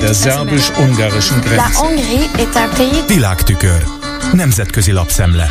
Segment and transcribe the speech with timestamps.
[0.00, 1.64] der szerbus-ungarischen Grenze.
[3.06, 3.84] Világtükör.
[4.32, 5.50] Nemzetközi lapszemle.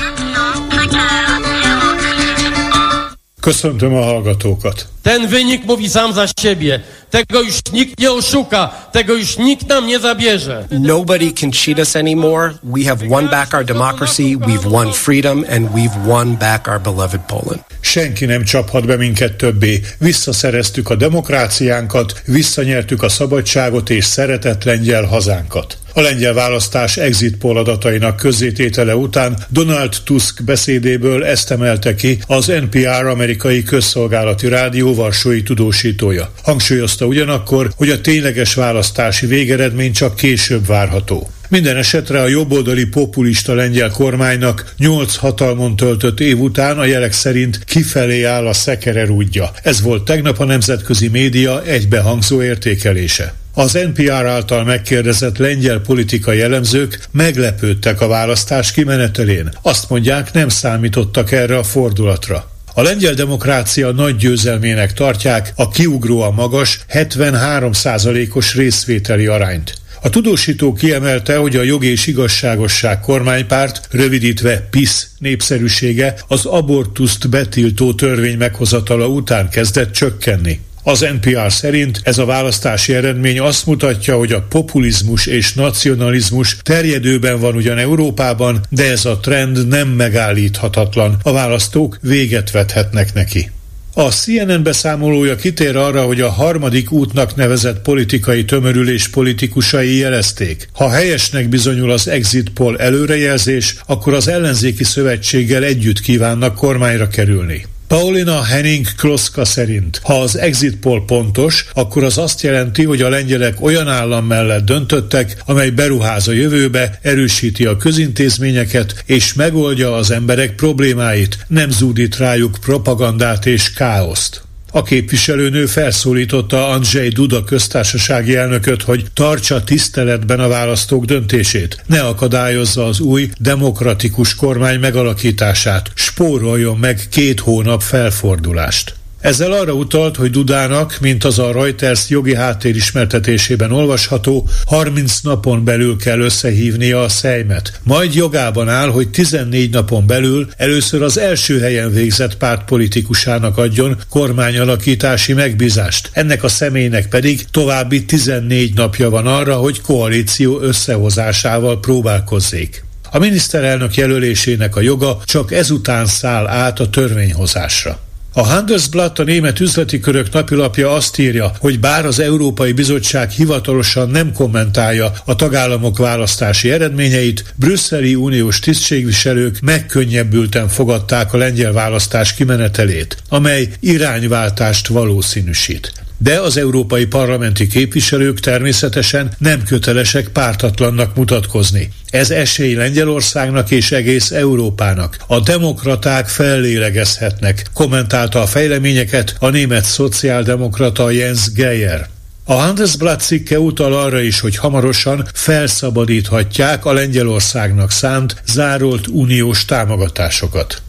[3.40, 4.88] Köszöntöm a hallgatókat.
[5.02, 6.84] Ten wynik mówi sam za siebie.
[7.14, 8.70] Tego już nikt nie oszuka.
[8.92, 10.68] Tego już nikt nam nie zabierze.
[10.72, 12.54] Nobody can cheat us anymore.
[12.64, 17.22] We have won back our democracy, we've won freedom, and we've won back our beloved
[17.28, 17.60] Poland.
[17.82, 19.82] Senki nem csaphat be minket többé.
[19.98, 25.78] Visszaszereztük a demokráciánkat, visszanyertük a szabadságot és szeretett lengyel hazánkat.
[25.96, 32.46] A lengyel választás exit poll adatainak közzététele után Donald Tusk beszédéből ezt emelte ki az
[32.46, 36.32] NPR amerikai közszolgálati rádió varsói tudósítója.
[36.44, 41.32] Hangsúlyozta ugyanakkor, hogy a tényleges választási végeredmény csak később várható.
[41.50, 47.64] Minden esetre a jobboldali populista lengyel kormánynak nyolc hatalmon töltött év után a jelek szerint
[47.66, 49.52] kifelé áll a szekerer útja.
[49.64, 53.34] Ez volt tegnap a nemzetközi média egybehangzó értékelése.
[53.54, 59.54] Az NPR által megkérdezett lengyel politikai elemzők meglepődtek a választás kimenetelén.
[59.62, 62.53] Azt mondják, nem számítottak erre a fordulatra.
[62.76, 69.74] A lengyel demokrácia nagy győzelmének tartják a kiugróan magas 73%-os részvételi arányt.
[70.02, 77.94] A tudósító kiemelte, hogy a jog és igazságosság kormánypárt, rövidítve PIS népszerűsége az abortuszt betiltó
[77.94, 80.60] törvény meghozatala után kezdett csökkenni.
[80.86, 87.40] Az NPR szerint ez a választási eredmény azt mutatja, hogy a populizmus és nacionalizmus terjedőben
[87.40, 91.18] van ugyan Európában, de ez a trend nem megállíthatatlan.
[91.24, 93.52] A választók véget vethetnek neki.
[93.96, 100.70] A CNN beszámolója kitér arra, hogy a harmadik útnak nevezett politikai tömörülés politikusai jelezték.
[100.74, 107.66] Ha helyesnek bizonyul az exit poll előrejelzés, akkor az ellenzéki szövetséggel együtt kívánnak kormányra kerülni.
[107.88, 113.10] Paulina Henning Kloska szerint, ha az exit poll pontos, akkor az azt jelenti, hogy a
[113.10, 120.12] lengyelek olyan állam mellett döntöttek, amely beruház a jövőbe, erősíti a közintézményeket és megoldja az
[120.12, 124.53] emberek problémáit, nem zúdít rájuk propagandát és káoszt.
[124.76, 132.86] A képviselőnő felszólította Andrzej Duda köztársasági elnököt, hogy tartsa tiszteletben a választók döntését, ne akadályozza
[132.86, 138.96] az új demokratikus kormány megalakítását, spóroljon meg két hónap felfordulást.
[139.24, 145.64] Ezzel arra utalt, hogy Dudának, mint az a Reuters jogi háttér ismertetésében olvasható, 30 napon
[145.64, 147.80] belül kell összehívnia a szejmet.
[147.84, 153.98] Majd jogában áll, hogy 14 napon belül először az első helyen végzett párt politikusának adjon
[154.10, 156.10] kormányalakítási megbízást.
[156.14, 162.84] Ennek a személynek pedig további 14 napja van arra, hogy koalíció összehozásával próbálkozzék.
[163.12, 168.00] A miniszterelnök jelölésének a joga csak ezután száll át a törvényhozásra.
[168.36, 174.10] A Handelsblatt, a német üzleti körök napilapja azt írja, hogy bár az Európai Bizottság hivatalosan
[174.10, 183.18] nem kommentálja a tagállamok választási eredményeit, brüsszeli uniós tisztségviselők megkönnyebbülten fogadták a lengyel választás kimenetelét,
[183.30, 191.90] amely irányváltást valószínűsít de az európai parlamenti képviselők természetesen nem kötelesek pártatlannak mutatkozni.
[192.10, 195.18] Ez esély Lengyelországnak és egész Európának.
[195.28, 202.10] A demokraták fellélegezhetnek, kommentálta a fejleményeket a német szociáldemokrata Jens Geyer.
[202.46, 210.82] A Handelsblatt cikke utal arra is, hogy hamarosan felszabadíthatják a Lengyelországnak szánt zárolt uniós támogatásokat.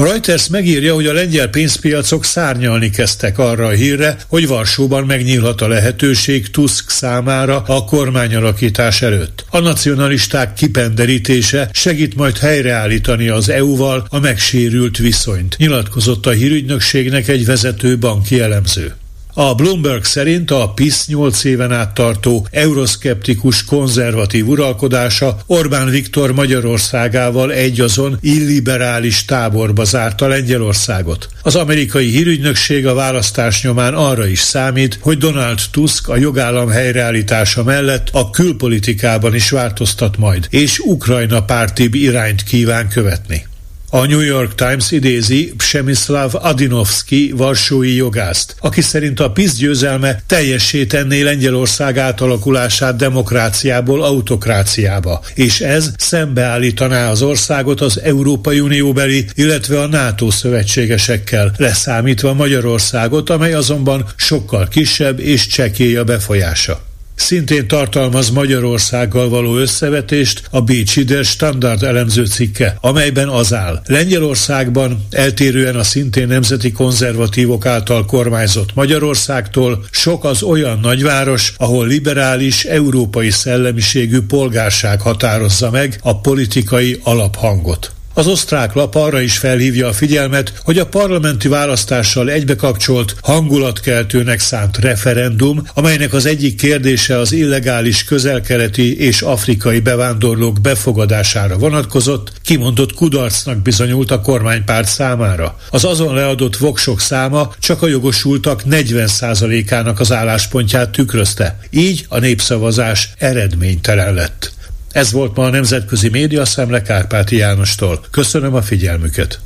[0.00, 5.60] A Reuters megírja, hogy a lengyel pénzpiacok szárnyalni kezdtek arra a hírre, hogy Varsóban megnyílhat
[5.60, 9.44] a lehetőség Tusk számára a kormányalakítás előtt.
[9.50, 17.46] A nacionalisták kipenderítése segít majd helyreállítani az EU-val a megsérült viszonyt, nyilatkozott a hírügynökségnek egy
[17.46, 18.94] vezető banki elemző.
[19.34, 27.52] A Bloomberg szerint a PISZ 8 éven át tartó euroszkeptikus konzervatív uralkodása Orbán Viktor Magyarországával
[27.52, 31.28] egyazon illiberális táborba zárta Lengyelországot.
[31.42, 37.62] Az amerikai hírügynökség a választás nyomán arra is számít, hogy Donald Tusk a jogállam helyreállítása
[37.62, 43.48] mellett a külpolitikában is változtat majd, és Ukrajna pártibb irányt kíván követni.
[43.92, 50.86] A New York Times idézi Przemyslav Adinovski varsói jogászt, aki szerint a PISZ győzelme teljessé
[50.86, 59.86] tenné Lengyelország átalakulását demokráciából autokráciába, és ez szembeállítaná az országot az Európai Unióbeli, illetve a
[59.86, 66.89] NATO szövetségesekkel, leszámítva Magyarországot, amely azonban sokkal kisebb és csekély a befolyása.
[67.20, 73.82] Szintén tartalmaz Magyarországgal való összevetést a Bécsi Der Standard elemző cikke, amelyben az áll.
[73.86, 82.64] Lengyelországban, eltérően a szintén nemzeti konzervatívok által kormányzott Magyarországtól, sok az olyan nagyváros, ahol liberális,
[82.64, 87.92] európai szellemiségű polgárság határozza meg a politikai alaphangot.
[88.20, 94.78] Az osztrák lap arra is felhívja a figyelmet, hogy a parlamenti választással egybekapcsolt, hangulatkeltőnek szánt
[94.78, 103.62] referendum, amelynek az egyik kérdése az illegális közelkeleti és afrikai bevándorlók befogadására vonatkozott, kimondott kudarcnak
[103.62, 105.56] bizonyult a kormánypárt számára.
[105.70, 111.58] Az azon leadott voksok száma csak a jogosultak 40%-ának az álláspontját tükrözte.
[111.70, 114.58] Így a népszavazás eredménytelen lett.
[114.92, 118.00] Ez volt ma a Nemzetközi Média Szemle Kárpáti Jánostól.
[118.10, 119.40] Köszönöm a figyelmüket.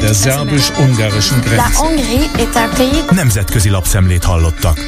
[0.00, 1.62] Der szerbus-ungarischen Grenze.
[3.10, 4.78] Nemzetközi lapszemlét hallottak.